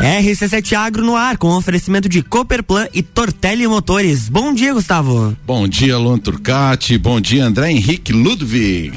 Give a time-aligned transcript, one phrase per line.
[0.00, 4.30] RC7 Agro no ar, com oferecimento de Cooperplan e Tortelli Motores.
[4.30, 5.36] Bom dia, Gustavo.
[5.46, 6.96] Bom dia, Luan Turcati.
[6.96, 8.94] Bom dia, André Henrique Ludwig.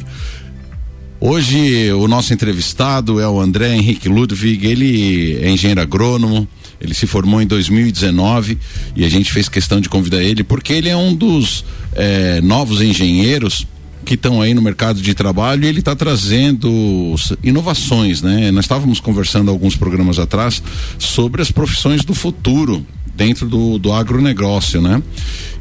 [1.20, 6.48] Hoje o nosso entrevistado é o André Henrique Ludwig, ele é engenheiro agrônomo,
[6.80, 8.58] ele se formou em 2019
[8.96, 11.66] e a gente fez questão de convidar ele porque ele é um dos
[11.96, 13.68] é, novos engenheiros
[14.04, 18.52] que estão aí no mercado de trabalho ele está trazendo inovações, né?
[18.52, 20.62] Nós estávamos conversando alguns programas atrás
[21.00, 22.86] sobre as profissões do futuro
[23.16, 25.02] dentro do, do agronegócio, né?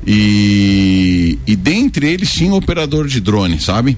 [0.07, 3.97] E, e dentre eles tinha um operador de drone, sabe?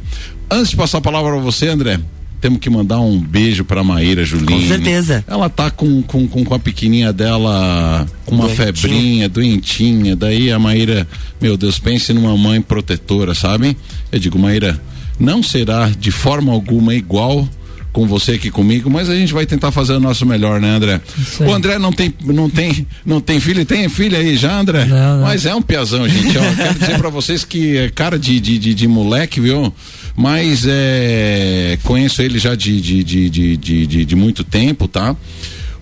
[0.51, 1.99] Antes de passar a palavra para você, André,
[2.45, 4.61] temos que mandar um beijo pra Maíra Julinho.
[4.61, 5.25] Com certeza.
[5.27, 8.67] Ela tá com, com, com, com a pequenininha dela com uma doentinha.
[8.67, 10.15] febrinha, doentinha.
[10.15, 11.09] Daí a Maíra,
[11.41, 13.75] meu Deus, pense numa mãe protetora, sabe?
[14.13, 14.79] Eu digo, Maíra,
[15.19, 17.49] não será de forma alguma igual
[17.95, 21.01] com você aqui comigo, mas a gente vai tentar fazer o nosso melhor, né, André?
[21.39, 24.85] O André não tem, não tem, não tem filho, tem filho aí já, André?
[24.85, 25.23] Não, não.
[25.23, 26.37] Mas é um piazão, gente.
[26.37, 29.73] Ó, quero dizer para vocês que é cara de, de, de, de, moleque, viu?
[30.17, 33.57] Mas é, conheço ele já de, de, de, de,
[33.87, 35.15] de, de muito tempo, tá?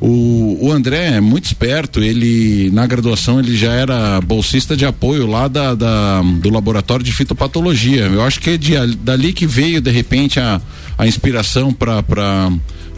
[0.05, 5.29] O, o André é muito esperto, ele na graduação ele já era bolsista de apoio
[5.29, 8.07] lá da, da do laboratório de fitopatologia.
[8.07, 10.61] Eu acho que é de, dali que veio de repente a,
[10.99, 12.51] a inspiração para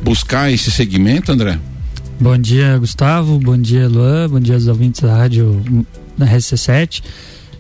[0.03, 1.59] buscar esse segmento, André.
[2.19, 3.39] Bom dia, Gustavo.
[3.39, 4.31] Bom dia, Luan.
[4.31, 5.63] Bom dia aos ouvintes da rádio
[6.17, 7.03] da RC7.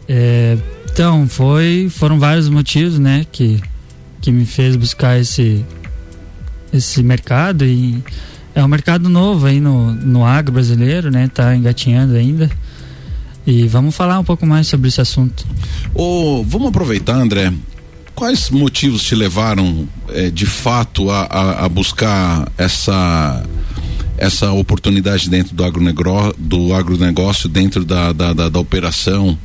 [0.08, 0.56] É,
[0.90, 3.60] então, foi, foram vários motivos, né, que,
[4.22, 5.62] que me fez buscar esse,
[6.72, 8.02] esse mercado e
[8.54, 11.28] é um mercado novo aí no, no agro brasileiro, né?
[11.32, 12.50] Tá engatinhando ainda.
[13.46, 15.44] E vamos falar um pouco mais sobre esse assunto.
[15.94, 17.52] Oh, vamos aproveitar, André.
[18.14, 23.44] Quais motivos te levaram eh, de fato a, a, a, buscar essa
[24.16, 29.36] essa oportunidade dentro do agronegócio, do agronegócio dentro da, da, da, da operação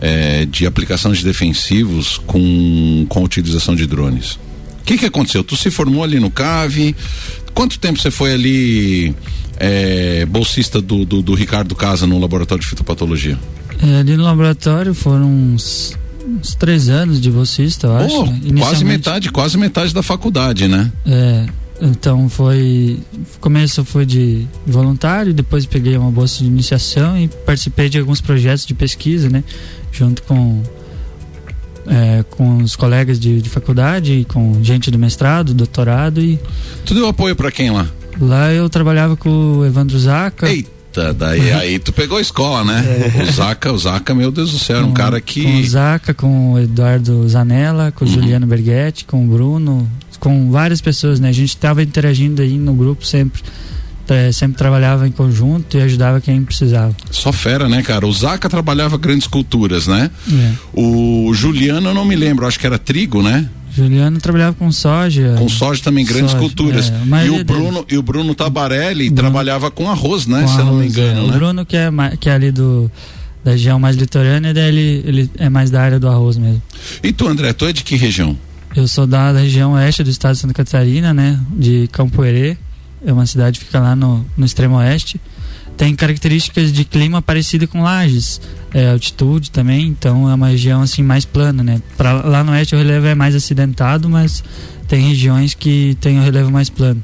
[0.00, 4.38] eh, de aplicação de defensivos com, com a utilização de drones?
[4.82, 5.44] O que, que aconteceu?
[5.44, 6.94] Tu se formou ali no CAVE,
[7.54, 9.14] Quanto tempo você foi ali
[9.58, 13.38] é, bolsista do, do, do, Ricardo Casa no laboratório de fitopatologia?
[13.82, 18.22] É, ali no laboratório foram uns, uns três anos de bolsista, eu acho.
[18.22, 20.90] Oh, quase metade, quase metade da faculdade, né?
[21.06, 21.46] É.
[21.80, 23.00] Então foi.
[23.40, 28.64] Começo foi de voluntário, depois peguei uma bolsa de iniciação e participei de alguns projetos
[28.64, 29.42] de pesquisa, né?
[29.90, 30.62] Junto com
[31.86, 36.38] é, com os colegas de, de faculdade, com gente do mestrado, doutorado e.
[36.84, 37.86] Tu deu apoio para quem lá?
[38.20, 40.48] Lá eu trabalhava com o Evandro Zaca.
[40.48, 43.12] Eita, daí aí tu pegou a escola, né?
[43.18, 43.22] É.
[43.22, 45.42] O Zaca, o Zaca, meu Deus do céu, era um cara que.
[45.42, 48.14] Com o Zaca, com o Eduardo Zanella, com o uhum.
[48.14, 51.30] Juliano Berghetti, com o Bruno, com várias pessoas, né?
[51.30, 53.42] A gente estava interagindo aí no grupo sempre
[54.08, 56.94] é, sempre trabalhava em conjunto e ajudava quem precisava.
[57.10, 58.06] Só fera, né, cara?
[58.06, 60.10] O Zaca trabalhava grandes culturas, né?
[60.32, 60.52] É.
[60.72, 63.48] O Juliano eu não me lembro, acho que era trigo, né?
[63.74, 65.34] Juliano trabalhava com soja.
[65.38, 66.90] Com soja também, grandes soja, culturas.
[66.90, 70.42] É, e, o Bruno, e o Bruno Tabarelli Bruno, trabalhava com arroz, né?
[70.42, 71.26] Com se arroz, eu não me engano, é.
[71.26, 71.28] né?
[71.28, 72.90] O Bruno, que é, que é ali do
[73.42, 76.62] da região mais litorânea, ele, ele é mais da área do arroz mesmo.
[77.02, 78.36] E tu, André, tu é de que região?
[78.74, 81.40] Eu sou da, da região oeste do estado de Santa Catarina, né?
[81.50, 82.56] De Campo Herê
[83.04, 85.20] é uma cidade que fica lá no, no extremo oeste.
[85.76, 88.40] Tem características de clima parecido com Lages,
[88.72, 91.80] é, altitude também, então é uma região assim mais plana, né?
[91.96, 94.44] Pra, lá no oeste o relevo é mais acidentado, mas
[94.86, 97.02] tem regiões que tem o relevo mais plano.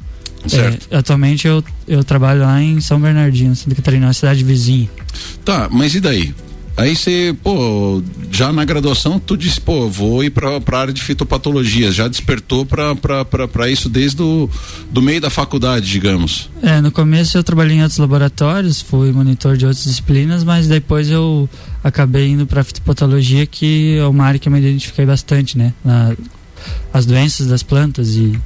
[0.52, 4.88] É, atualmente eu, eu trabalho lá em São Bernardino, Santa Catarina, uma cidade vizinha.
[5.44, 6.34] Tá, mas e daí?
[6.78, 8.00] Aí você, pô,
[8.30, 11.90] já na graduação, tu disse, pô, vou ir pra, pra área de fitopatologia.
[11.90, 14.48] Já despertou pra isso desde o
[14.88, 16.48] do meio da faculdade, digamos.
[16.62, 21.10] É, no começo eu trabalhei em outros laboratórios, fui monitor de outras disciplinas, mas depois
[21.10, 21.50] eu
[21.82, 25.74] acabei indo pra fitopatologia, que é uma área que eu me identifiquei bastante, né?
[25.84, 26.14] Na,
[26.92, 28.38] as doenças das plantas e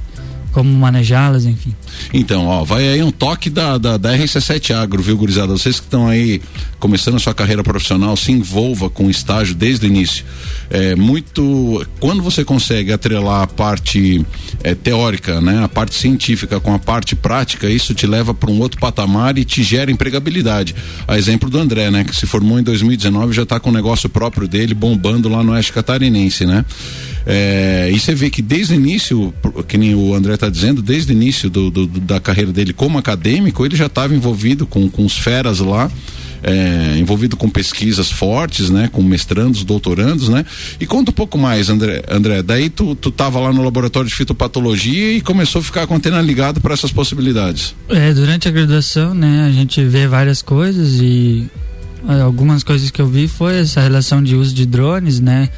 [0.53, 1.73] como manejá-las, enfim.
[2.13, 5.51] Então, ó, vai aí um toque da, da, da RC7 Agro, viu, gurizada?
[5.51, 6.39] Vocês que estão aí
[6.79, 10.23] começando a sua carreira profissional, se envolva com o estágio desde o início.
[10.69, 11.85] É muito.
[11.99, 14.23] Quando você consegue atrelar a parte
[14.63, 18.59] é, teórica, né, a parte científica com a parte prática, isso te leva para um
[18.59, 20.75] outro patamar e te gera empregabilidade.
[21.07, 24.09] A exemplo do André, né, que se formou em 2019 já está com o negócio
[24.09, 26.65] próprio dele bombando lá no Oeste Catarinense, né?
[27.25, 29.33] É, e você vê que desde o início,
[29.67, 32.97] que nem o André está dizendo, desde o início do, do, da carreira dele como
[32.97, 35.89] acadêmico, ele já estava envolvido com, com os feras lá
[36.43, 38.89] é, envolvido com pesquisas fortes, né?
[38.91, 40.45] Com mestrandos, doutorandos, né?
[40.79, 42.03] E conta um pouco mais, André.
[42.09, 45.93] André daí tu, tu tava lá no laboratório de fitopatologia e começou a ficar com
[45.93, 47.73] a antena ligada para essas possibilidades.
[47.87, 49.45] É, durante a graduação, né?
[49.47, 51.49] A gente vê várias coisas e
[52.09, 55.49] é, algumas coisas que eu vi foi essa relação de uso de drones, né?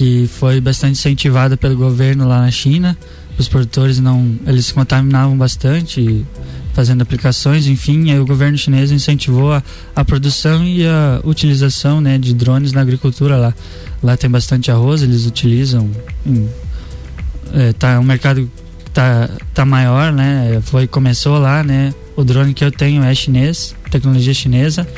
[0.00, 2.96] Que foi bastante incentivada pelo governo lá na China.
[3.36, 6.24] Os produtores não, eles contaminavam bastante
[6.72, 9.62] fazendo aplicações, enfim, o governo chinês incentivou a,
[9.94, 13.54] a produção e a utilização, né, de drones na agricultura lá.
[14.02, 15.90] Lá tem bastante arroz, eles utilizam.
[16.24, 16.48] Em,
[17.52, 18.50] é, tá um mercado
[18.94, 20.62] tá tá maior, né?
[20.62, 21.92] Foi começou lá, né?
[22.16, 24.88] O drone que eu tenho é chinês, tecnologia chinesa.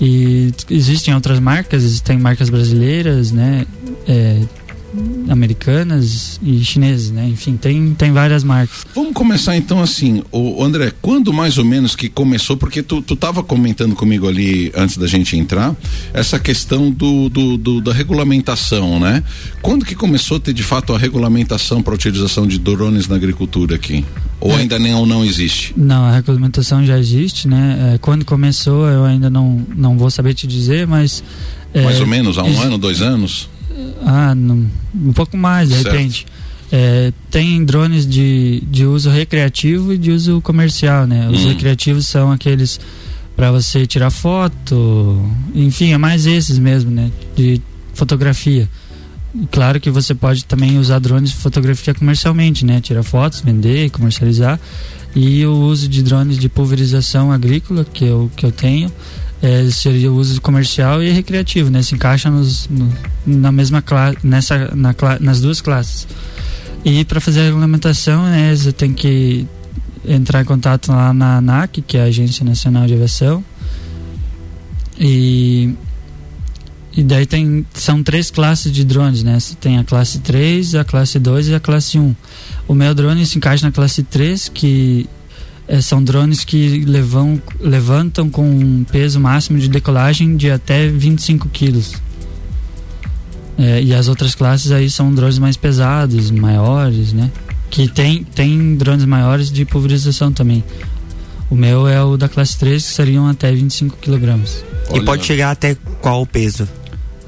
[0.00, 3.64] E existem outras marcas, existem marcas brasileiras, né?
[4.08, 4.40] É,
[5.28, 7.26] americanas e chinesas, né?
[7.28, 8.86] Enfim, tem, tem várias marcas.
[8.94, 13.14] Vamos começar então assim, o André, quando mais ou menos que começou, porque tu, tu
[13.14, 15.76] tava comentando comigo ali antes da gente entrar,
[16.12, 19.22] essa questão do, do, do da regulamentação, né?
[19.60, 23.16] Quando que começou a ter de fato a regulamentação para a utilização de drones na
[23.16, 24.04] agricultura aqui?
[24.40, 24.56] Ou é.
[24.56, 25.74] ainda nem ou não existe?
[25.76, 27.94] Não, a regulamentação já existe, né?
[27.94, 31.22] É, quando começou, eu ainda não, não vou saber te dizer, mas.
[31.74, 33.48] É, mais ou menos, há um ano, dois anos?
[34.04, 35.90] Ah, não, um pouco mais, de certo.
[35.92, 36.26] repente.
[36.70, 41.28] É, tem drones de, de uso recreativo e de uso comercial, né?
[41.30, 41.48] Os hum.
[41.48, 42.78] recreativos são aqueles
[43.34, 45.24] para você tirar foto,
[45.54, 47.10] enfim, é mais esses mesmo, né?
[47.36, 47.62] De
[47.94, 48.68] fotografia.
[49.50, 52.80] Claro que você pode também usar drones de fotografia comercialmente, né?
[52.80, 54.58] Tirar fotos, vender, comercializar.
[55.14, 58.92] E o uso de drones de pulverização agrícola, que eu, que eu tenho,
[59.42, 61.82] é, seria o uso comercial e recreativo, né?
[61.82, 62.92] Se encaixa nos, no,
[63.26, 66.06] na mesma classe, nessa, na, nas duas classes.
[66.84, 69.46] E para fazer a regulamentação, né, você tem que
[70.06, 73.44] entrar em contato lá na ANAC, que é a Agência Nacional de Aviação.
[74.98, 75.74] E,
[76.98, 79.38] e daí tem, são três classes de drones, né?
[79.60, 82.12] Tem a classe 3, a classe 2 e a classe 1.
[82.66, 85.08] O meu drone se encaixa na classe 3, que
[85.68, 91.48] é, são drones que levam, levantam com um peso máximo de decolagem de até 25
[91.50, 91.94] quilos.
[93.56, 97.30] É, e as outras classes aí são drones mais pesados, maiores, né?
[97.70, 100.64] Que tem, tem drones maiores de pulverização também.
[101.48, 104.36] O meu é o da classe 3, que seriam até 25 kg.
[104.92, 106.66] E pode chegar até qual peso?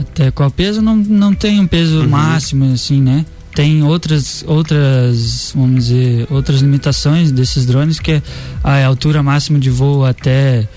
[0.00, 0.80] Até qual peso?
[0.80, 2.08] Não, não tem um peso uhum.
[2.08, 3.24] máximo, assim, né?
[3.54, 8.22] tem outras outras vamos dizer outras limitações desses drones que é
[8.62, 10.68] a altura máxima de voo até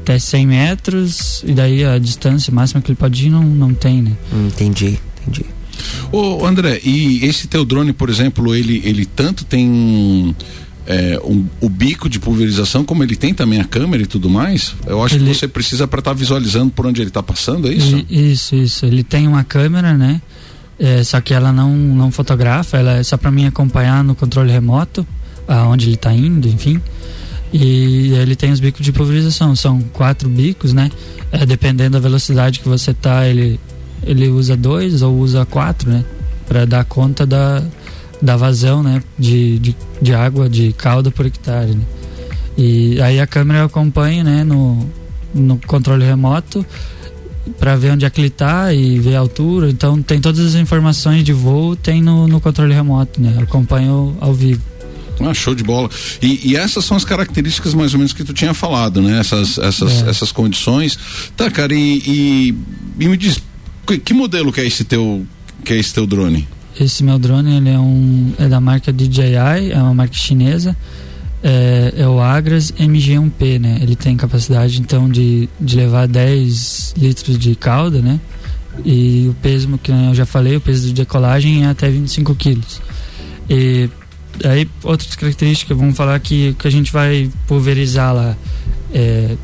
[0.00, 4.02] até 100 metros e daí a distância máxima que ele pode ir não não tem
[4.02, 4.12] né
[4.48, 5.46] entendi entendi
[6.10, 10.34] Ô André e esse teu drone por exemplo ele ele tanto tem
[10.86, 14.74] é, um, o bico de pulverização, como ele tem também a câmera e tudo mais,
[14.86, 15.26] eu acho ele...
[15.26, 18.06] que você precisa para estar tá visualizando por onde ele está passando, é isso?
[18.08, 18.86] Isso, isso.
[18.86, 20.22] Ele tem uma câmera, né?
[20.78, 24.52] É, só que ela não, não fotografa, ela é só para mim acompanhar no controle
[24.52, 25.06] remoto,
[25.48, 26.80] aonde ele está indo, enfim.
[27.52, 30.90] E ele tem os bicos de pulverização, são quatro bicos, né?
[31.32, 33.58] É, dependendo da velocidade que você tá, ele,
[34.04, 36.04] ele usa dois ou usa quatro, né?
[36.46, 37.64] Para dar conta da,
[38.20, 39.02] da vazão, né?
[39.18, 41.72] De, de, de água, de calda por hectare.
[41.72, 41.82] Né?
[42.56, 44.44] E aí a câmera acompanha, né?
[44.44, 44.88] No,
[45.34, 46.64] no controle remoto
[47.58, 49.70] para ver onde é que ele tá e ver a altura.
[49.70, 53.34] Então tem todas as informações de voo, tem no, no controle remoto, né?
[53.36, 54.62] Eu acompanho ao vivo.
[55.20, 55.88] Ah, show de bola.
[56.20, 59.18] E, e, essas são as características mais ou menos que tu tinha falado, né?
[59.18, 60.10] Essas, essas, é.
[60.10, 60.98] essas condições.
[61.34, 62.54] Tá, cara, e, e,
[63.00, 63.40] e, me diz,
[63.86, 65.24] que, que modelo que é esse teu,
[65.64, 66.46] que é esse teu drone?
[66.78, 70.76] Esse meu drone, ele é um, é da marca DJI, é uma marca chinesa
[71.42, 73.78] é, é, o Agras MG1P, né?
[73.80, 78.18] Ele tem capacidade então de, de levar 10 litros de calda, né?
[78.84, 82.80] E o peso, que eu já falei, o peso de decolagem é até 25 quilos.
[83.48, 83.88] E
[84.44, 88.36] aí outras características, vamos falar que que a gente vai pulverizar lá
[88.92, 89.36] é,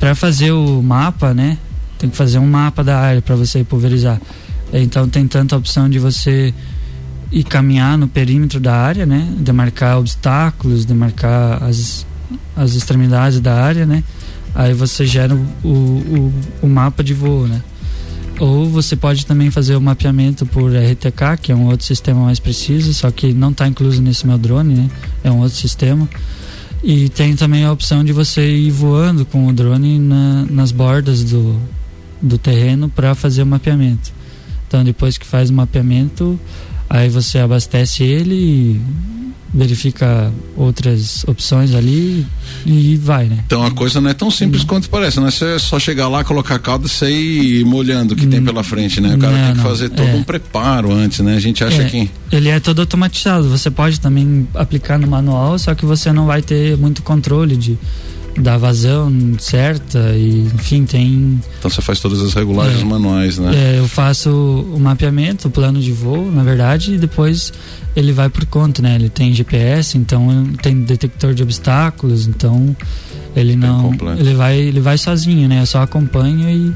[0.00, 1.56] para fazer o mapa, né?
[1.98, 4.20] Tem que fazer um mapa da área para você pulverizar.
[4.72, 6.52] Então tem tanta opção de você
[7.30, 9.34] e caminhar no perímetro da área, né?
[9.38, 12.06] Demarcar obstáculos, demarcar as,
[12.56, 14.02] as extremidades da área, né?
[14.54, 16.32] Aí você gera o, o,
[16.62, 17.62] o mapa de voo, né?
[18.40, 22.38] Ou você pode também fazer o mapeamento por RTK, que é um outro sistema mais
[22.38, 24.90] preciso, só que não está incluso nesse meu drone, né?
[25.24, 26.08] É um outro sistema.
[26.82, 31.24] E tem também a opção de você ir voando com o drone na, nas bordas
[31.24, 31.60] do,
[32.22, 34.12] do terreno para fazer o mapeamento.
[34.68, 36.38] Então, depois que faz o mapeamento,
[36.90, 38.80] Aí você abastece ele
[39.52, 42.26] verifica outras opções ali
[42.66, 43.38] e vai, né?
[43.46, 46.56] Então a coisa não é tão simples quanto parece, não é só chegar lá, colocar
[46.56, 49.14] a calda e sair molhando o que tem pela frente, né?
[49.14, 50.14] O cara não, tem que fazer todo é.
[50.14, 51.34] um preparo antes, né?
[51.34, 52.10] A gente acha é, que.
[52.30, 56.42] Ele é todo automatizado, você pode também aplicar no manual, só que você não vai
[56.42, 57.78] ter muito controle de
[58.38, 63.52] da vazão certa e enfim tem então você faz todas as regulagens é, manuais né?
[63.54, 67.52] É, eu faço o mapeamento o plano de voo na verdade e depois
[67.98, 68.94] ele vai por conta, né?
[68.94, 72.76] Ele tem GPS, então tem detector de obstáculos, então
[73.34, 75.60] ele não ele vai ele vai sozinho né?
[75.60, 76.74] Eu só acompanho e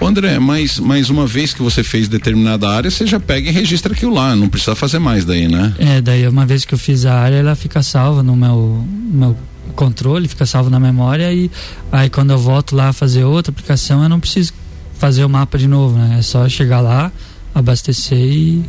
[0.00, 3.52] o André mas mais uma vez que você fez determinada área você já pega e
[3.52, 5.74] registra aquilo lá não precisa fazer mais daí né?
[5.78, 9.36] É daí uma vez que eu fiz a área ela fica salva no meu meu
[9.72, 11.50] controle fica salvo na memória e
[11.90, 14.52] aí quando eu volto lá a fazer outra aplicação eu não preciso
[14.98, 17.10] fazer o mapa de novo né é só chegar lá
[17.54, 18.64] abastecer e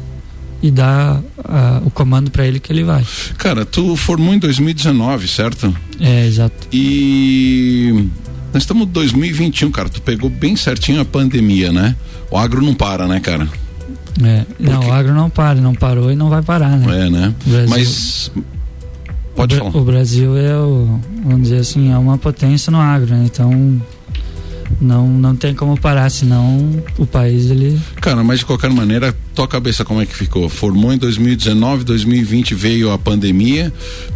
[0.64, 3.06] e dar uh, o comando para ele que ele vai.
[3.38, 5.76] Cara, tu formou em 2019, certo?
[6.00, 6.70] É, exato.
[6.72, 8.08] E
[8.54, 9.90] nós estamos em 2021, cara.
[9.90, 11.98] Tu pegou bem certinho a pandemia, né?
[12.32, 13.46] O agro não para, né, cara?
[14.24, 14.64] É, Porque...
[14.64, 17.08] não, o agro não para, não parou e não vai parar, né?
[17.08, 17.36] É, né?
[17.46, 17.70] Brasil...
[17.70, 18.32] Mas
[19.36, 19.76] pode o, falar.
[19.76, 23.24] O Brasil é o, vamos dizer assim, é uma potência no agro, né?
[23.26, 23.82] Então
[24.82, 27.80] não não tem como parar, senão o país ele.
[28.02, 30.48] Cara, mas de qualquer maneira, tua cabeça como é que ficou?
[30.50, 33.72] Formou em 2019, 2020 veio a pandemia.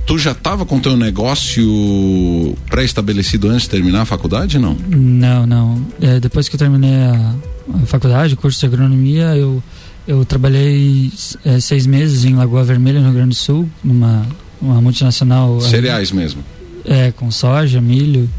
[0.06, 4.76] Tu já estava com teu negócio pré-estabelecido antes de terminar a faculdade, não?
[4.90, 5.86] Não, não.
[6.02, 7.36] É, depois que eu terminei a,
[7.84, 9.62] a faculdade, o curso de agronomia, eu
[10.08, 11.12] eu trabalhei
[11.44, 14.26] é, seis meses em Lagoa Vermelha, no Rio Grande do Sul, numa
[14.62, 15.60] uma multinacional.
[15.62, 16.44] Cereais mesmo?
[16.86, 18.30] É, com soja, milho.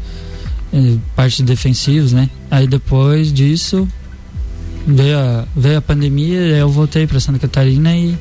[0.71, 2.29] É, parte defensivos, né?
[2.49, 3.87] Aí depois disso
[4.85, 8.17] veio a, veio a pandemia, eu voltei para Santa Catarina e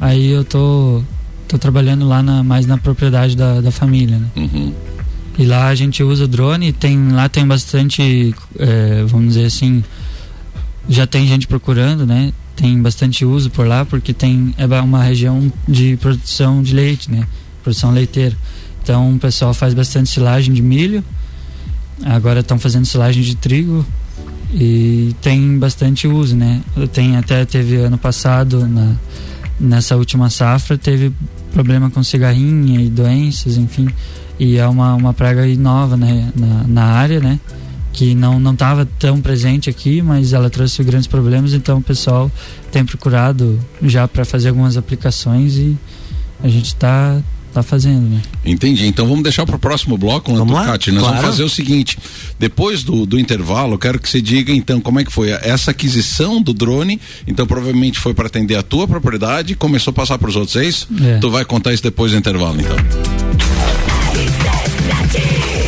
[0.00, 1.02] aí eu tô
[1.48, 4.26] tô trabalhando lá na, mais na propriedade da, da família, né?
[4.36, 4.72] Uhum.
[5.36, 9.82] E lá a gente usa drone, tem lá tem bastante, é, vamos dizer assim,
[10.88, 12.32] já tem gente procurando, né?
[12.60, 17.26] Tem bastante uso por lá porque tem é uma região de produção de leite, né?
[17.62, 18.36] Produção leiteira.
[18.82, 21.02] Então o pessoal faz bastante silagem de milho
[22.04, 23.84] Agora estão fazendo silagem de trigo
[24.54, 26.62] e tem bastante uso, né?
[26.92, 28.96] Tem até teve ano passado na
[29.60, 31.12] nessa última safra teve
[31.52, 33.90] problema com cigarrinha e doenças, enfim,
[34.38, 37.38] e é uma, uma praga nova, né, na, na área, né?
[37.92, 42.30] Que não não estava tão presente aqui, mas ela trouxe grandes problemas, então o pessoal
[42.70, 45.76] tem procurado já para fazer algumas aplicações e
[46.42, 47.20] a gente está
[47.52, 48.22] tá fazendo, né?
[48.44, 48.86] Entendi.
[48.86, 50.66] Então vamos deixar para o próximo bloco, vamos lá?
[50.66, 51.00] Nós claro.
[51.00, 51.98] vamos fazer o seguinte:
[52.38, 55.70] depois do, do intervalo, eu quero que você diga então como é que foi essa
[55.70, 57.00] aquisição do drone.
[57.26, 60.64] Então provavelmente foi para atender a tua propriedade, começou a passar para os outros, é
[60.64, 60.88] isso?
[61.02, 61.18] É.
[61.18, 63.19] Tu vai contar isso depois do intervalo, então.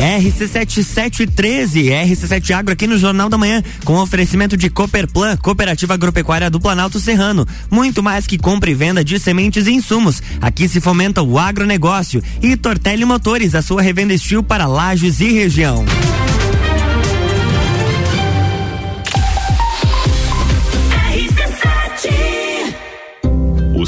[0.03, 6.59] RC7713, RC7 Agro aqui no Jornal da Manhã, com oferecimento de Cooperplan, Cooperativa Agropecuária do
[6.59, 7.47] Planalto Serrano.
[7.71, 10.21] Muito mais que compra e venda de sementes e insumos.
[10.41, 12.21] Aqui se fomenta o agronegócio.
[12.41, 15.85] E Tortelli Motores, a sua revenda estil para lajes e região.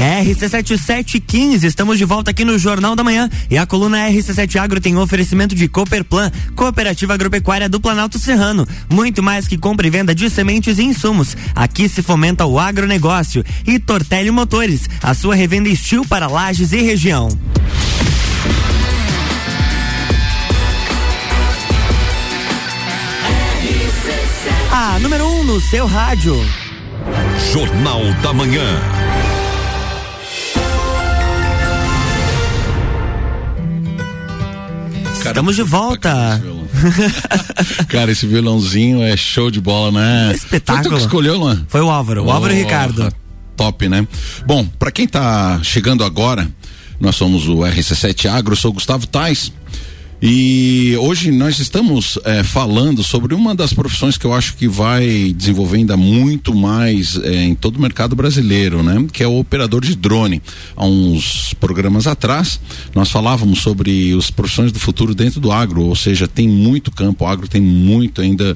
[0.00, 4.96] RC7715, estamos de volta aqui no Jornal da Manhã e a coluna RC7 Agro tem
[4.96, 8.66] oferecimento de Cooperplan, Cooperativa Agropecuária do Planalto Serrano.
[8.88, 11.36] Muito mais que compra e venda de sementes e insumos.
[11.54, 13.44] Aqui se fomenta o agronegócio.
[13.66, 17.28] E Tortelli Motores, a sua revenda estil para lajes e região.
[24.72, 26.34] A número 1 um no seu rádio.
[27.52, 29.09] Jornal da Manhã.
[35.28, 36.42] Estamos de volta.
[37.88, 40.32] Cara, esse violãozinho é show de bola, né?
[40.34, 40.82] Espetáculo.
[40.82, 41.64] Foi tu que escolheu, Luan?
[41.68, 43.12] Foi o Álvaro, o Álvaro e Ricardo.
[43.56, 44.06] Top, né?
[44.46, 46.48] Bom, para quem tá chegando agora,
[46.98, 49.52] nós somos o RC7 Agro, sou o Gustavo Tais.
[50.22, 55.32] E hoje nós estamos é, falando sobre uma das profissões que eu acho que vai
[55.34, 59.06] desenvolver ainda muito mais é, em todo o mercado brasileiro, né?
[59.10, 60.42] Que é o operador de drone.
[60.76, 62.60] Há uns programas atrás,
[62.94, 67.24] nós falávamos sobre as profissões do futuro dentro do agro, ou seja, tem muito campo,
[67.24, 68.54] o agro tem muito ainda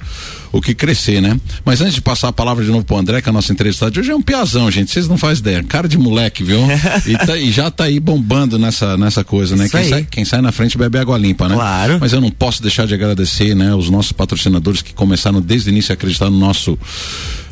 [0.52, 1.38] o que crescer, né?
[1.64, 3.90] Mas antes de passar a palavra de novo pro André, que é a nossa entrevistada
[3.90, 6.61] de hoje é um piazão, gente, vocês não fazem ideia, cara de moleque, viu?
[7.06, 9.68] e, tá, e, já tá aí bombando nessa, nessa coisa, né?
[9.68, 11.53] Quem sai, quem sai, na frente bebe água limpa, né?
[11.54, 11.99] Claro.
[12.00, 13.75] Mas eu não posso deixar de agradecer, né?
[13.75, 16.78] Os nossos patrocinadores que começaram desde o início a acreditar no nosso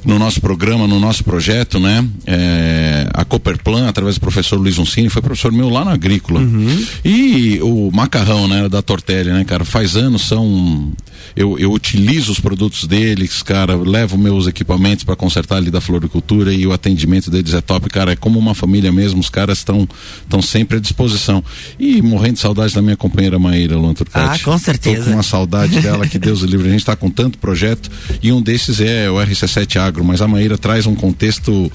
[0.05, 2.05] no nosso programa, no nosso projeto, né?
[2.27, 6.41] É, a Cooperplan, através do professor Luiz Uncini, foi professor meu lá na Agrícola.
[6.41, 6.87] Uhum.
[7.05, 8.69] E o macarrão, né?
[8.69, 9.65] Da Tortelli, né, cara?
[9.65, 10.93] Faz anos são.
[11.37, 16.53] Eu, eu utilizo os produtos deles, cara, levo meus equipamentos para consertar ali da floricultura
[16.53, 18.13] e o atendimento deles é top, cara.
[18.13, 19.89] É como uma família mesmo, os caras estão
[20.23, 21.43] estão sempre à disposição.
[21.79, 24.99] E morrendo de saudade da minha companheira Maíra Luan Ah, com certeza.
[24.99, 26.69] Tô com uma saudade dela, que Deus o livre.
[26.69, 27.91] A gente está com tanto projeto
[28.23, 31.71] e um desses é o RC7 Agro, mas a Maíra traz um contexto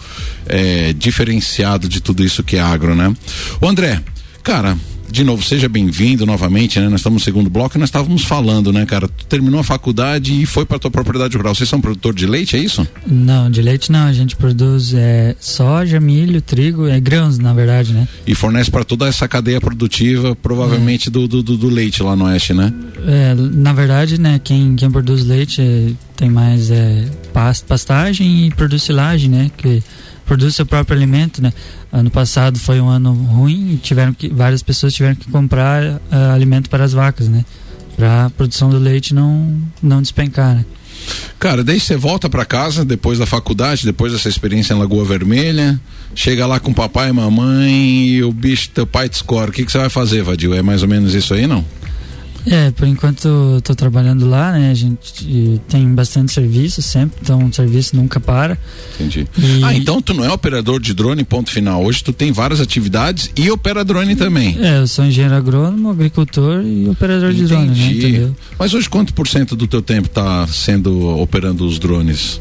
[0.47, 3.15] é, diferenciado de tudo isso que é agro, né?
[3.62, 4.01] O André,
[4.41, 4.75] cara,
[5.09, 6.89] de novo, seja bem-vindo novamente, né?
[6.89, 9.07] Nós estamos no segundo bloco e nós estávamos falando, né, cara?
[9.07, 11.55] Tu terminou a faculdade e foi para tua propriedade rural.
[11.55, 12.87] Vocês são produtor de leite, é isso?
[13.05, 14.07] Não, de leite não.
[14.07, 18.07] A gente produz é, soja, milho, trigo, é grãos, na verdade, né?
[18.25, 21.11] E fornece para toda essa cadeia produtiva, provavelmente é.
[21.11, 22.73] do, do, do, leite lá no oeste, né?
[23.05, 27.05] É, na verdade, né, quem, quem produz leite tem mais é,
[27.67, 29.51] pastagem e produz silagem, né?
[29.55, 29.81] Que
[30.27, 31.51] produz seu próprio alimento, né?
[31.91, 36.00] Ano passado foi um ano ruim tiveram que várias pessoas tiveram que comprar uh,
[36.36, 37.43] alimento para as vacas, né?
[37.96, 40.65] Para a produção do leite não não despencar, né?
[41.39, 45.79] Cara, daí você volta para casa depois da faculdade, depois dessa experiência em Lagoa Vermelha,
[46.13, 49.50] chega lá com papai e mamãe e o bicho teu pai te escora.
[49.50, 50.53] O que que você vai fazer, Vadil?
[50.53, 51.63] É mais ou menos isso aí, não?
[52.50, 54.72] É, por enquanto estou trabalhando lá, né?
[54.72, 58.57] A gente tem bastante serviço sempre, então o serviço nunca para.
[58.96, 59.27] Entendi.
[59.38, 59.64] E...
[59.64, 61.83] Ah, então tu não é operador de drone, ponto final.
[61.83, 64.57] Hoje tu tem várias atividades e opera drone também.
[64.62, 67.44] É, eu sou engenheiro agrônomo, agricultor e operador Entendi.
[67.44, 67.92] de drone, né?
[67.92, 68.36] Entendeu?
[68.57, 72.40] Mas hoje quanto por cento do teu tempo está sendo operando os drones?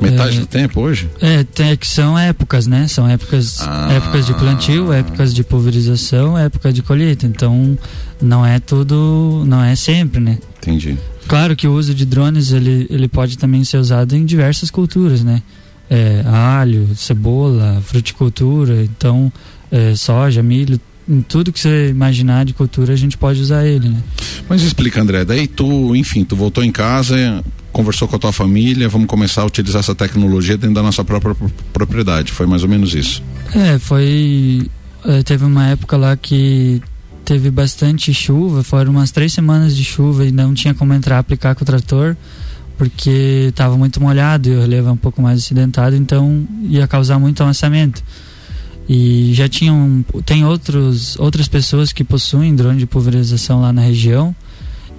[0.00, 1.10] Metade é, do tempo hoje?
[1.20, 2.88] É, tem, que são épocas, né?
[2.88, 3.92] São épocas, ah.
[3.92, 7.26] épocas de plantio, épocas de pulverização, época de colheita.
[7.26, 7.76] Então,
[8.20, 10.38] não é tudo, não é sempre, né?
[10.58, 10.96] Entendi.
[11.26, 15.22] Claro que o uso de drones, ele, ele pode também ser usado em diversas culturas,
[15.22, 15.42] né?
[15.88, 19.32] É, alho, cebola, fruticultura, então,
[19.70, 23.88] é, soja, milho, em tudo que você imaginar de cultura a gente pode usar ele,
[23.88, 24.02] né?
[24.48, 28.88] Mas explica, André, daí tu, enfim, tu voltou em casa, conversou com a tua família,
[28.88, 31.34] vamos começar a utilizar essa tecnologia dentro da nossa própria
[31.72, 32.30] propriedade.
[32.32, 33.22] Foi mais ou menos isso.
[33.54, 34.68] É, foi.
[35.04, 36.80] É, teve uma época lá que
[37.30, 41.54] teve bastante chuva, foram umas três semanas de chuva e não tinha como entrar aplicar
[41.54, 42.16] com o trator
[42.76, 47.20] porque estava muito molhado e o relevo é um pouco mais acidentado, então ia causar
[47.20, 48.02] muito amassamento.
[48.88, 54.34] E já tinham tem outros outras pessoas que possuem drone de pulverização lá na região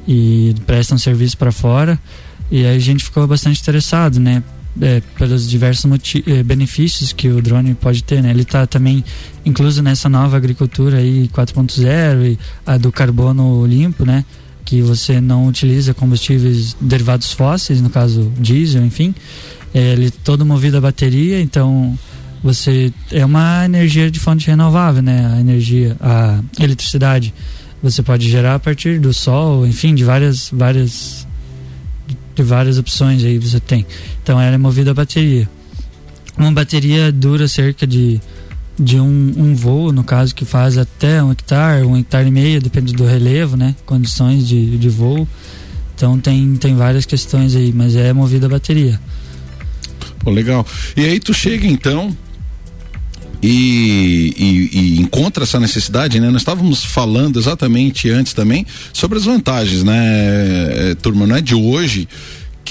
[0.07, 1.99] e prestam serviço para fora.
[2.49, 4.41] E aí a gente ficou bastante interessado, né?
[4.79, 5.85] É, pelos diversos
[6.25, 8.29] é, benefícios que o drone pode ter, né?
[8.29, 9.03] Ele está também
[9.45, 14.23] incluso nessa nova agricultura aí 4.0 e a do carbono limpo, né?
[14.63, 19.13] Que você não utiliza combustíveis derivados fósseis, no caso diesel, enfim.
[19.73, 21.97] É, ele todo movido a bateria, então
[22.41, 25.33] você é uma energia de fonte renovável, né?
[25.35, 27.33] A energia, a eletricidade
[27.83, 31.27] você pode gerar a partir do sol, enfim, de várias várias
[32.35, 33.85] de várias opções aí você tem.
[34.23, 35.49] Então ela é movida a bateria.
[36.37, 38.19] Uma bateria dura cerca de,
[38.79, 42.61] de um, um voo, no caso, que faz até um hectare, um hectare e meio,
[42.61, 43.75] depende do relevo, né?
[43.85, 45.27] Condições de, de voo.
[45.95, 48.99] Então tem, tem várias questões aí, mas é movida a bateria.
[50.19, 50.65] Pô, legal.
[50.95, 52.15] E aí tu chega então
[53.41, 56.29] e, e, e, encontra essa necessidade, né?
[56.29, 61.25] Nós estávamos falando exatamente antes também sobre as vantagens, né, é, turma?
[61.25, 62.07] Não é de hoje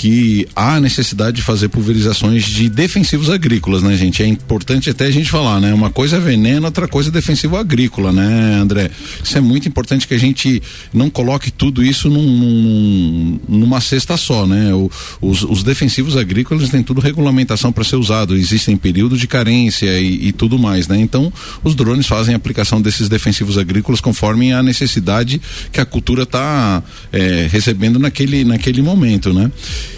[0.01, 4.23] que há necessidade de fazer pulverizações de defensivos agrícolas, né, gente?
[4.23, 5.75] É importante até a gente falar, né?
[5.75, 8.91] Uma coisa é veneno, outra coisa é defensivo agrícola, né, André?
[9.23, 14.17] Isso é muito importante que a gente não coloque tudo isso num, num, numa cesta
[14.17, 14.73] só, né?
[14.73, 20.01] O, os, os, defensivos agrícolas têm tudo regulamentação para ser usado, existem períodos de carência
[20.01, 20.99] e, e, tudo mais, né?
[20.99, 21.31] Então,
[21.63, 26.83] os drones fazem aplicação desses defensivos agrícolas conforme a necessidade que a cultura está
[27.13, 29.51] é, recebendo naquele, naquele momento, né?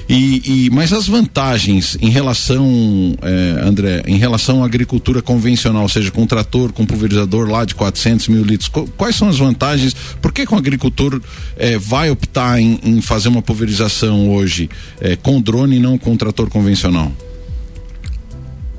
[0.09, 5.88] E, e, mas as vantagens em relação, é, André, em relação à agricultura convencional, ou
[5.88, 9.94] seja, com trator, com pulverizador lá de 400 mil litros, quais são as vantagens?
[10.20, 11.20] Por que, que o agricultor
[11.57, 14.68] é, vai optar em, em, fazer uma pulverização hoje
[15.00, 17.12] é, com drone e não com trator convencional?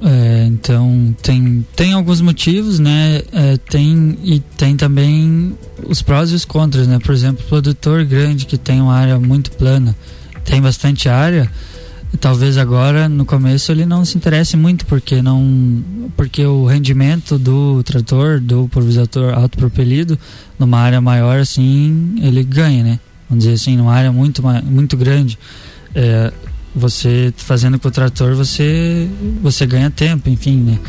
[0.05, 3.21] É, então tem, tem alguns motivos, né?
[3.31, 6.99] É, tem e tem também os prós e os contras, né?
[6.99, 9.95] Por exemplo, produtor grande que tem uma área muito plana,
[10.43, 11.49] tem bastante área,
[12.19, 15.83] talvez agora no começo ele não se interesse muito porque não
[16.15, 20.17] porque o rendimento do trator, do pulverizador autopropelido
[20.59, 22.99] numa área maior assim, ele ganha, né?
[23.29, 25.39] Vamos dizer assim, numa área muito muito grande.
[25.95, 26.31] É,
[26.75, 29.07] você fazendo com o trator você
[29.41, 30.79] você ganha tempo enfim né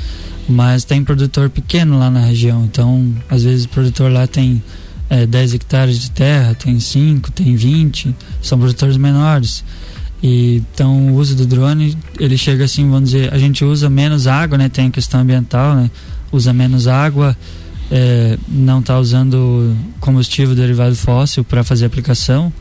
[0.48, 4.62] mas tem produtor pequeno lá na região então às vezes o produtor lá tem
[5.08, 9.64] é, 10 hectares de terra tem 5 tem 20 são produtores menores.
[10.22, 14.26] E então o uso do drone ele chega assim vamos dizer a gente usa menos
[14.26, 14.68] água né?
[14.68, 15.90] Tem a questão ambiental né?
[16.32, 17.36] Usa menos água
[17.90, 22.52] é, não está usando combustível derivado fóssil para fazer aplicação.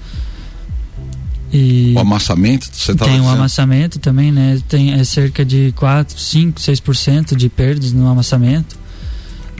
[1.51, 4.60] E o amassamento, você tá Tem o um amassamento também, né?
[4.67, 8.75] Tem é cerca de 4, 5, 6% de perdas no amassamento.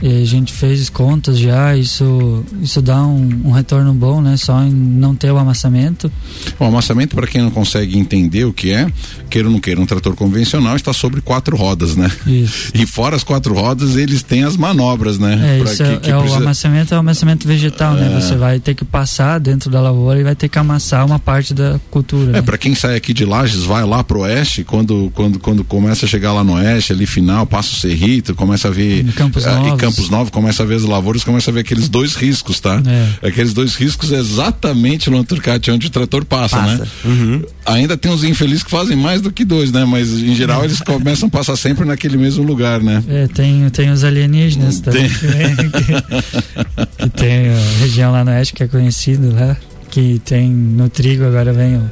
[0.02, 4.36] E a gente fez contas já, isso, isso dá um, um, retorno bom, né?
[4.36, 6.10] Só em não ter o amassamento.
[6.58, 8.86] O amassamento, para quem não consegue entender o que é,
[9.30, 12.10] queira ou não queira, um trator convencional está sobre quatro rodas, né?
[12.26, 12.72] Isso.
[12.74, 15.58] E fora as quatro rodas, eles têm as manobras, né?
[15.58, 16.38] É, isso que, é, que é precisa...
[16.38, 18.06] o amassamento é o amassamento vegetal, né?
[18.06, 18.08] é...
[18.10, 18.20] né?
[18.20, 21.54] Você vai ter que passar dentro da lavoura e vai ter que amassar uma parte
[21.54, 22.30] da cultura.
[22.30, 22.42] É, né?
[22.42, 26.08] para quem sai aqui de Lages, vai lá pro oeste, quando, quando, quando começa a
[26.08, 29.00] chegar lá no oeste, ali final, passa o Cerrito, começa a ver.
[29.00, 29.80] Em Campos uh, Novos.
[29.84, 32.82] Campos Novos, começa a ver as lavouras, começa a ver aqueles dois riscos, tá?
[32.86, 33.28] É.
[33.28, 36.78] Aqueles dois riscos é exatamente no Anturcate, onde o trator passa, né?
[36.78, 36.84] passa.
[36.84, 36.90] né?
[37.04, 37.42] Uhum.
[37.66, 39.84] Ainda tem uns infelizes que fazem mais do que dois, né?
[39.84, 43.04] Mas em geral eles começam a passar sempre naquele mesmo lugar, né?
[43.08, 45.08] É, tem, tem os alienígenas também.
[45.08, 45.56] Tem.
[45.56, 49.54] que, que tem a região lá no oeste que é conhecido lá,
[49.90, 51.90] que tem no trigo agora vem o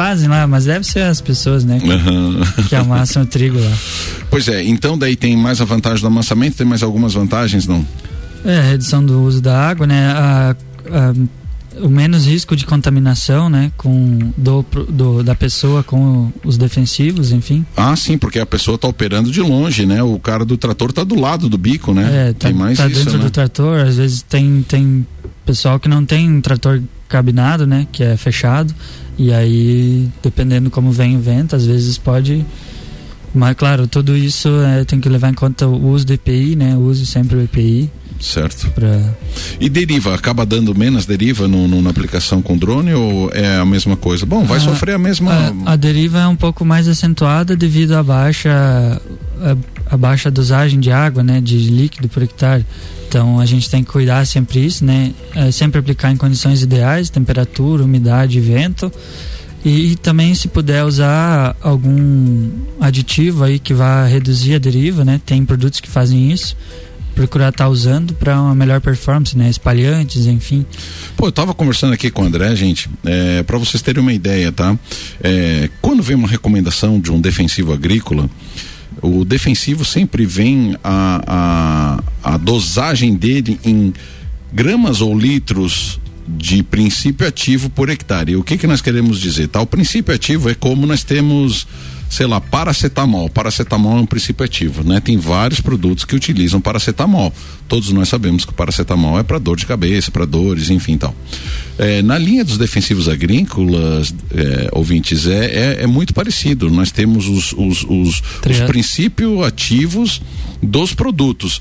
[0.00, 1.78] fazem lá, mas deve ser as pessoas, né?
[1.78, 2.40] Que, uhum.
[2.70, 3.76] que amassam o trigo lá.
[4.30, 7.86] Pois é, então daí tem mais a vantagem do amassamento, tem mais algumas vantagens, não?
[8.42, 10.06] É, redução do uso da água, né?
[10.06, 10.56] A,
[10.90, 17.30] a, o menos risco de contaminação, né, com do, do, da pessoa com os defensivos,
[17.30, 17.64] enfim.
[17.76, 20.02] Ah, sim, porque a pessoa está operando de longe, né?
[20.02, 22.28] O cara do trator está do lado do bico, né?
[22.28, 23.24] É, tá, tem mais tá isso, dentro né?
[23.24, 25.06] do trator, às vezes tem tem
[25.44, 28.74] pessoal que não tem trator cabinado, né, que é fechado,
[29.20, 32.44] e aí dependendo como vem o vento, às vezes pode
[33.34, 36.76] mas claro, tudo isso é, tem que levar em conta o uso do EPI, né?
[36.76, 37.90] Use sempre o EPI.
[38.18, 38.70] Certo.
[38.72, 39.14] Pra...
[39.58, 43.64] E deriva, acaba dando menos deriva no, no, na aplicação com drone ou é a
[43.64, 44.26] mesma coisa?
[44.26, 45.54] Bom, vai a, sofrer a mesma.
[45.64, 49.00] A, a, deriva é um pouco mais acentuada devido à baixa,
[49.42, 52.64] a, a, baixa dosagem de água, né, de líquido por hectare.
[53.08, 55.12] Então a gente tem que cuidar sempre isso, né?
[55.34, 58.92] É sempre aplicar em condições ideais, temperatura, umidade, vento.
[59.64, 62.50] E, e, também se puder usar algum
[62.80, 65.20] aditivo aí que vá reduzir a deriva, né?
[65.26, 66.56] Tem produtos que fazem isso
[67.14, 69.50] procurar estar tá usando para uma melhor performance, né?
[69.50, 70.64] Espalhantes, enfim.
[71.16, 74.50] Pô, eu tava conversando aqui com o André, gente, é, para vocês terem uma ideia,
[74.50, 74.78] tá?
[75.22, 78.28] É, quando vem uma recomendação de um defensivo agrícola,
[79.02, 83.92] o defensivo sempre vem a, a, a dosagem dele em
[84.52, 88.36] gramas ou litros de princípio ativo por hectare.
[88.36, 89.48] O que que nós queremos dizer?
[89.48, 89.60] Tá?
[89.60, 91.66] O princípio ativo é como nós temos
[92.10, 93.30] sei lá, paracetamol.
[93.30, 94.98] Paracetamol é um princípio ativo, né?
[94.98, 97.32] Tem vários produtos que utilizam paracetamol.
[97.68, 101.14] Todos nós sabemos que o paracetamol é para dor de cabeça, para dores, enfim, tal.
[101.78, 106.68] É, na linha dos defensivos agrícolas, é, ouvintes, é, é, é, muito parecido.
[106.68, 110.20] Nós temos os, os, os, os princípios ativos
[110.60, 111.60] dos produtos.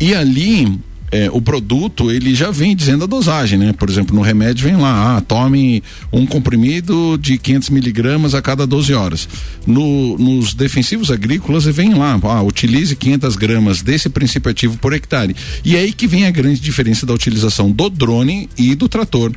[0.00, 3.72] E ali é, o produto ele já vem dizendo a dosagem, né?
[3.72, 8.66] Por exemplo, no remédio vem lá, ah, tome um comprimido de 500 miligramas a cada
[8.66, 9.28] 12 horas.
[9.66, 15.34] No, nos defensivos agrícolas vem lá, ah, utilize 500 gramas desse princípio ativo por hectare.
[15.64, 19.32] E é aí que vem a grande diferença da utilização do drone e do trator.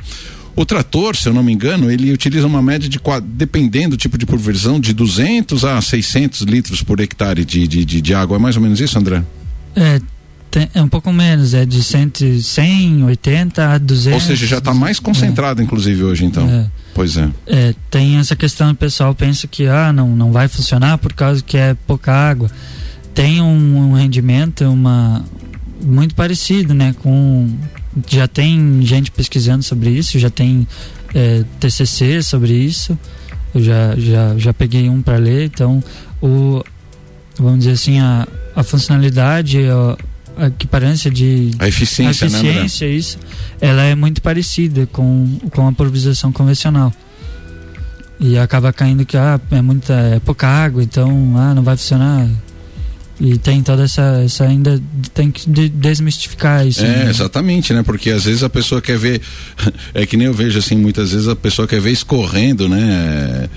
[0.56, 4.16] O trator, se eu não me engano, ele utiliza uma média de, dependendo do tipo
[4.16, 8.36] de pulverização, de 200 a 600 litros por hectare de, de, de, de água.
[8.36, 9.24] É mais ou menos isso, André?
[9.74, 10.00] É,
[10.54, 14.14] tem, é um pouco menos, é de 100, 100 80 a 200.
[14.14, 15.64] Ou seja, já está mais concentrado, é.
[15.64, 16.48] inclusive, hoje, então.
[16.48, 16.66] É.
[16.94, 17.28] Pois é.
[17.44, 17.74] é.
[17.90, 21.56] Tem essa questão, o pessoal pensa que ah, não, não vai funcionar por causa que
[21.56, 22.48] é pouca água.
[23.12, 25.24] Tem um, um rendimento, uma
[25.82, 26.94] muito parecido, né?
[27.02, 27.50] Com
[28.08, 30.68] já tem gente pesquisando sobre isso, já tem
[31.12, 32.96] é, TCC sobre isso.
[33.52, 35.82] Eu já já, já peguei um para ler, então
[36.22, 36.62] o
[37.36, 39.96] vamos dizer assim a, a funcionalidade, a
[40.46, 43.18] equiparância de a eficiência, a né, eficiência né, isso,
[43.60, 46.92] ela é muito parecida com, com a pulverização convencional.
[48.20, 52.28] E acaba caindo que ah, é muita é pouca água, então ah, não vai funcionar.
[53.20, 54.80] E tem toda essa, essa ainda
[55.12, 56.84] tem que desmistificar isso.
[56.84, 57.10] É, né?
[57.10, 57.82] exatamente, né?
[57.82, 59.20] Porque às vezes a pessoa quer ver,
[59.94, 63.48] é que nem eu vejo assim, muitas vezes a pessoa quer ver escorrendo, né?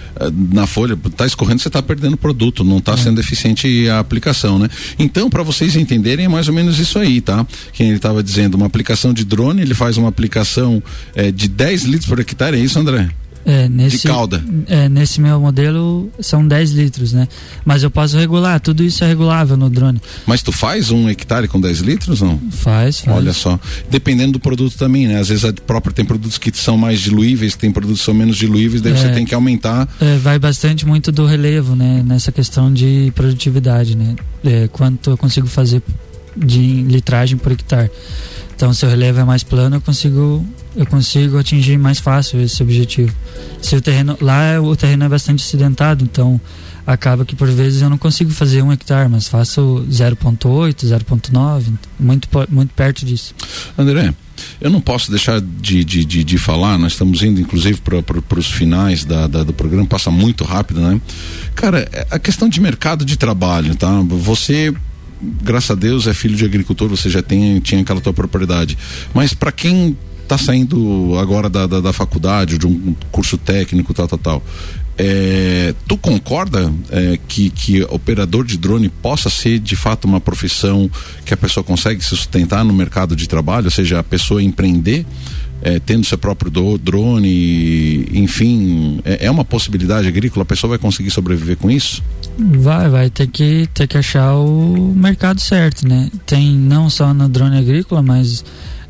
[0.53, 2.97] Na folha, tá escorrendo, você tá perdendo produto, não tá é.
[2.97, 4.69] sendo eficiente a aplicação, né?
[4.99, 7.45] Então, para vocês entenderem, é mais ou menos isso aí, tá?
[7.73, 10.81] Quem ele estava dizendo, uma aplicação de drone, ele faz uma aplicação
[11.15, 13.09] é, de 10 litros por hectare, é isso, André?
[13.47, 14.43] É, nesse, de calda.
[14.67, 17.29] É, nesse meu modelo são 10 litros, né?
[17.63, 20.01] Mas eu posso regular, tudo isso é regulável no drone.
[20.25, 22.37] Mas tu faz um hectare com 10 litros, não?
[22.51, 23.17] Faz, faz.
[23.17, 23.57] Olha só.
[23.89, 25.17] Dependendo do produto também, né?
[25.17, 28.35] Às vezes a própria tem produtos que são mais diluíveis, tem produtos que são menos
[28.35, 29.87] diluíveis, daí é, você tem que aumentar.
[30.01, 32.03] É, vai bastante muito do relevo, né?
[32.05, 34.17] Nessa questão de produtividade, né?
[34.43, 35.81] É, quanto eu consigo fazer
[36.35, 37.89] de litragem por hectare.
[38.57, 40.43] Então, se o relevo é mais plano, eu consigo
[40.75, 43.13] eu consigo atingir mais fácil esse objetivo.
[43.61, 46.41] Se o terreno lá o terreno é bastante acidentado, então
[46.85, 51.65] acaba que por vezes eu não consigo fazer um hectare, mas faço 0.8, 0.9,
[51.99, 53.35] muito muito perto disso.
[53.77, 54.11] André,
[54.59, 58.47] eu não posso deixar de, de, de, de falar, nós estamos indo inclusive para os
[58.47, 60.99] finais da, da, do programa, passa muito rápido, né?
[61.53, 64.01] Cara, é, a questão de mercado de trabalho, tá?
[64.01, 64.73] Você
[65.21, 68.77] graças a Deus é filho de agricultor, você já tem tinha aquela tua propriedade.
[69.13, 74.07] Mas para quem está saindo agora da, da, da, faculdade, de um curso técnico, tal,
[74.07, 74.43] tal, tal.
[74.99, 80.89] É, tu concorda é, que, que operador de drone possa ser de fato uma profissão
[81.23, 85.05] que a pessoa consegue se sustentar no mercado de trabalho, ou seja, a pessoa empreender?
[85.59, 90.77] É, tendo seu próprio do, drone, enfim, é, é, uma possibilidade agrícola, a pessoa vai
[90.77, 92.03] conseguir sobreviver com isso?
[92.37, 96.11] Vai, vai ter que ter que achar o mercado certo, né?
[96.27, 98.45] Tem não só no drone agrícola, mas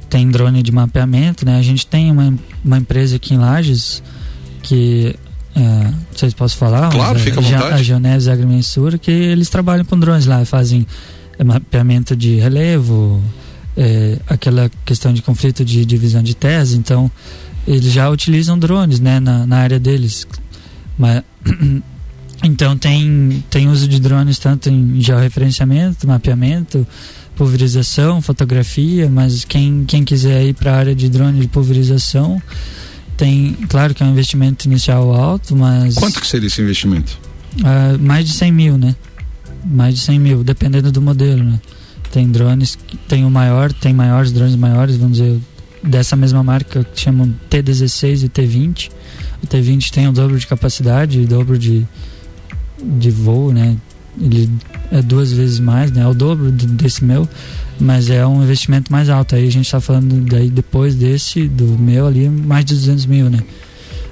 [0.10, 1.58] tem drone de mapeamento, né?
[1.58, 4.04] A gente tem uma, uma empresa aqui em Lages
[4.62, 5.16] que
[5.56, 6.92] é, não sei se posso falar.
[6.92, 7.74] Claro, fica à vontade.
[7.74, 10.86] A Geonese Agrimensura, que eles trabalham com drones lá, fazem
[11.40, 13.22] é, mapeamento de relevo,
[13.78, 17.10] é, aquela questão de conflito de divisão de terras, então
[17.68, 20.26] eles já utilizam drones, né, na, na área deles.
[20.98, 21.22] Mas,
[22.44, 26.88] então tem, tem uso de drones tanto em georreferenciamento, mapeamento,
[27.36, 32.42] pulverização, fotografia, mas quem, quem quiser ir para a área de drone de pulverização,
[33.16, 35.96] tem, claro que é um investimento inicial alto, mas...
[35.96, 37.20] Quanto que seria esse investimento?
[37.60, 38.96] Uh, mais de 100 mil, né?
[39.66, 41.60] Mais de 100 mil, dependendo do modelo, né?
[42.12, 45.40] Tem drones, tem o maior, tem maiores drones maiores, vamos dizer,
[45.84, 48.90] dessa mesma marca que chamam T16 e T20.
[49.44, 51.86] O T20 tem o dobro de capacidade, dobro de,
[52.82, 53.76] de voo, né?
[54.20, 54.50] Ele
[54.92, 56.02] é duas vezes mais, né?
[56.02, 57.28] É o dobro desse meu,
[57.80, 59.36] mas é um investimento mais alto.
[59.36, 63.30] Aí a gente está falando daí depois desse, do meu ali, mais de 200 mil,
[63.30, 63.40] né?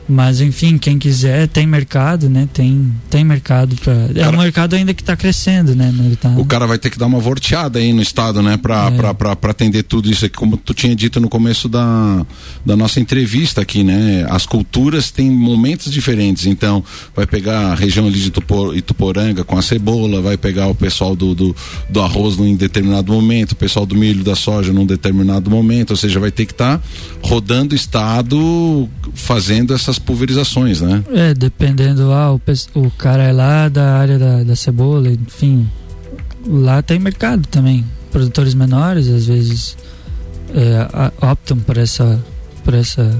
[0.07, 2.47] Mas enfim, quem quiser tem mercado, né?
[2.53, 5.91] Tem, tem mercado para É um mercado ainda que está crescendo, né?
[6.21, 6.29] Tá...
[6.37, 8.55] O cara vai ter que dar uma volteada aí no estado, né?
[8.55, 9.49] Para é.
[9.49, 12.23] atender tudo isso aqui, como tu tinha dito no começo da,
[12.63, 14.27] da nossa entrevista aqui, né?
[14.29, 16.45] As culturas têm momentos diferentes.
[16.45, 16.83] Então,
[17.15, 21.15] vai pegar a região ali de Tupor, Ituporanga com a cebola, vai pegar o pessoal
[21.15, 21.55] do, do,
[21.89, 25.91] do arroz num determinado momento, o pessoal do milho da soja num determinado momento.
[25.91, 26.83] Ou seja, vai ter que estar tá
[27.23, 31.03] rodando o estado fazendo essas essas pulverizações, né?
[31.13, 32.41] É, dependendo, ah, o,
[32.75, 35.67] o cara é lá da área da, da cebola, enfim,
[36.45, 37.85] lá tem mercado também.
[38.11, 39.77] Produtores menores, às vezes,
[40.53, 42.23] é, optam por essa,
[42.63, 43.17] por essa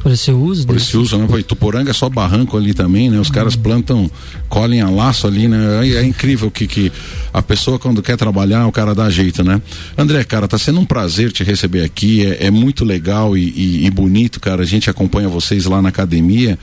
[0.00, 0.66] por esse uso.
[0.66, 1.26] Por esse uso, né?
[1.26, 3.20] Pô, Tuporanga é só barranco ali também, né?
[3.20, 3.34] Os uhum.
[3.34, 4.10] caras plantam,
[4.48, 5.86] colhem a laço ali, né?
[5.86, 6.92] É, é, incrível que, que
[7.32, 9.60] a pessoa quando quer trabalhar, o cara dá jeito, né?
[9.96, 13.86] André, cara, tá sendo um prazer te receber aqui, é, é muito legal e, e,
[13.86, 14.62] e bonito, cara.
[14.62, 16.58] A gente acompanha vocês lá na academia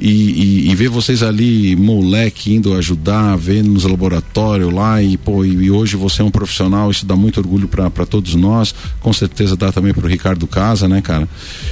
[0.00, 5.44] e, e, e, ver vocês ali, moleque, indo ajudar, vendo nos laboratórios lá e, pô,
[5.44, 9.12] e, e, hoje você é um profissional, isso dá muito orgulho para todos nós, com
[9.12, 11.28] certeza dá também pro Ricardo Casa, né, cara?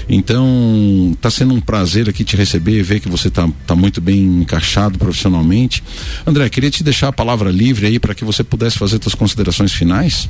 [0.09, 4.23] Então, tá sendo um prazer aqui te receber, ver que você tá, tá muito bem
[4.41, 5.83] encaixado profissionalmente.
[6.27, 9.73] André, queria te deixar a palavra livre aí para que você pudesse fazer suas considerações
[9.73, 10.29] finais.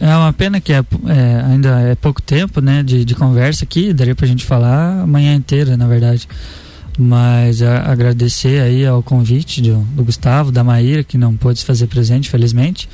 [0.00, 3.64] É, é uma pena que é, é, ainda é pouco tempo, né, de, de conversa
[3.64, 6.26] aqui, daria pra gente falar a manhã inteira, na verdade.
[6.98, 11.64] Mas a, agradecer aí ao convite do, do, Gustavo, da Maíra, que não pôde se
[11.64, 12.88] fazer presente, felizmente.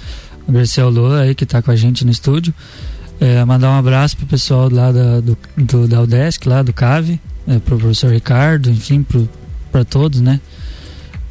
[0.49, 2.53] Agradecer ao Lua aí que está com a gente no estúdio.
[3.21, 7.21] É, mandar um abraço pro pessoal lá da, do, do, da UDESC, lá do CAVE,
[7.47, 9.07] é, pro professor Ricardo, enfim,
[9.71, 10.41] para todos, né?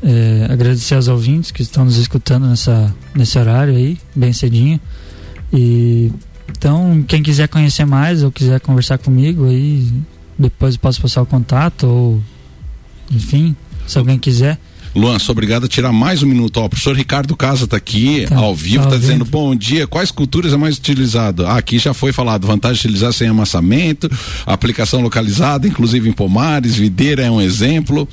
[0.02, 4.80] É, agradecer aos ouvintes que estão nos escutando nessa, nesse horário aí, bem cedinho.
[5.52, 6.12] E
[6.58, 9.92] então, quem quiser conhecer mais ou quiser conversar comigo aí,
[10.38, 12.24] depois posso passar o contato ou
[13.12, 13.56] enfim,
[13.88, 14.58] se alguém quiser.
[14.93, 16.58] Luan, sou obrigado a tirar mais um minuto.
[16.58, 19.88] Ó, o professor Ricardo Casa está aqui tá, ao vivo, está tá dizendo bom dia.
[19.88, 21.45] Quais culturas é mais utilizado?
[21.45, 24.12] Ah, aqui já foi falado, vantagem de utilizar sem amassamento,
[24.45, 28.06] aplicação localizada, inclusive em pomares, videira é um exemplo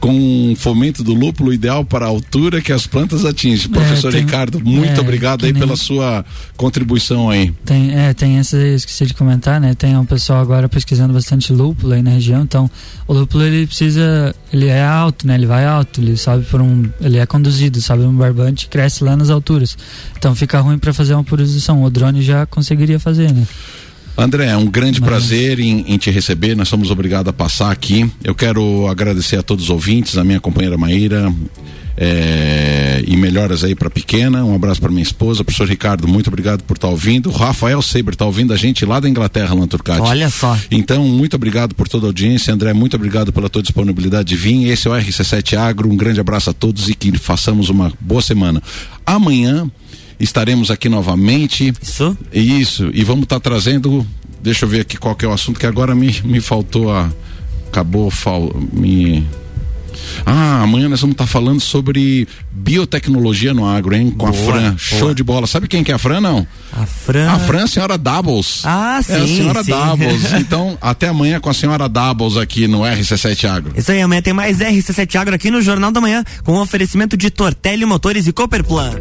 [0.00, 3.70] com fomento do lúpulo ideal para a altura que as plantas atingem.
[3.70, 6.24] É, Professor tem, Ricardo, muito é, obrigado aí pela sua
[6.56, 7.52] contribuição aí.
[7.64, 9.74] Tem, é, tem essa, esqueci de comentar, né?
[9.74, 12.70] Tem um pessoal agora pesquisando bastante lúpulo aí na região, então
[13.06, 15.34] o lúpulo ele precisa, ele é alto, né?
[15.34, 19.16] Ele vai alto, ele sobe por um, ele é conduzido, sobe um barbante cresce lá
[19.16, 19.76] nas alturas.
[20.16, 21.82] Então fica ruim para fazer uma purização.
[21.82, 23.46] O drone já conseguiria fazer, né?
[24.16, 25.08] André, é um grande Mas...
[25.08, 26.56] prazer em, em, te receber.
[26.56, 28.10] Nós somos obrigados a passar aqui.
[28.24, 31.32] Eu quero agradecer a todos os ouvintes, a minha companheira Maíra.
[31.98, 34.44] É, e melhoras aí para pequena.
[34.44, 37.30] Um abraço para minha esposa, professor Ricardo, muito obrigado por estar tá ouvindo.
[37.30, 40.02] O Rafael Saber está ouvindo a gente lá da Inglaterra, Lanturcati.
[40.02, 40.58] Olha só.
[40.70, 44.68] Então, muito obrigado por toda a audiência, André, muito obrigado pela tua disponibilidade de vir.
[44.68, 45.90] Esse é o RC7 Agro.
[45.90, 48.62] Um grande abraço a todos e que façamos uma boa semana.
[49.06, 49.70] Amanhã
[50.18, 51.72] estaremos aqui novamente.
[51.82, 52.16] Isso?
[52.32, 54.06] Isso, e vamos estar tá trazendo,
[54.42, 57.10] deixa eu ver aqui qual que é o assunto que agora me, me faltou a
[57.68, 59.26] acabou fal, me
[60.24, 64.10] ah, amanhã nós vamos estar tá falando sobre biotecnologia no agro, hein?
[64.10, 64.62] Com boa, a Fran.
[64.62, 64.78] Boa.
[64.78, 65.46] Show de bola.
[65.46, 66.46] Sabe quem que é a Fran, não?
[66.72, 67.30] A Fran.
[67.30, 68.62] A Fran é a senhora Doubles.
[68.64, 69.12] Ah, sim.
[69.12, 69.70] É a senhora sim.
[69.70, 70.32] Doubles.
[70.46, 73.72] Então, até amanhã com a senhora Doubles aqui no RC7 Agro.
[73.76, 77.30] Isso aí, amanhã tem mais RC7 Agro aqui no Jornal da Manhã, com oferecimento de
[77.30, 79.00] Tortelli Motores e Cooperplan.